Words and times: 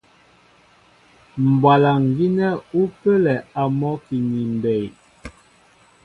Mbwalaŋ 1.49 1.97
gínɛ́ 2.15 2.51
ú 2.79 2.81
pə́lɛ 2.99 3.33
a 3.59 3.63
mɔ́ki 3.79 4.15
ni 4.29 4.41
mbey. 4.55 4.83